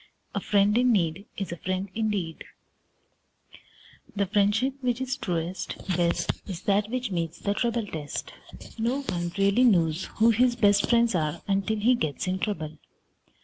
[0.33, 2.45] XVIII A FRIEND IN NEED IS A FRIEND INDEED
[4.15, 8.33] The friendship which is truest, best, Is that which meets the trouble test.
[8.79, 12.79] No one really knows who his best friends are until he gets in trouble.